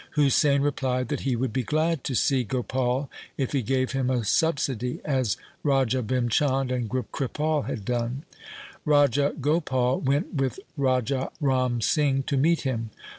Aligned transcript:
Husain 0.15 0.63
replied 0.63 1.09
that 1.09 1.19
he 1.19 1.35
would 1.35 1.53
be 1.53 1.61
glad 1.61 2.03
to 2.05 2.15
see 2.15 2.43
Gopal 2.43 3.07
if 3.37 3.51
he 3.51 3.61
gave 3.61 3.91
him 3.91 4.09
a 4.09 4.23
subsidy 4.23 4.99
as 5.05 5.37
Raja 5.61 6.01
Bhim 6.01 6.27
Chand 6.27 6.71
and 6.71 6.89
Kripal 6.89 7.67
had 7.67 7.85
done. 7.85 8.23
Raja 8.83 9.35
Gopal 9.39 9.99
went 9.99 10.33
with 10.33 10.59
Raja 10.75 11.29
Ram 11.39 11.81
Singh 11.81 12.23
to 12.23 12.35
meet 12.35 12.61
him. 12.61 12.89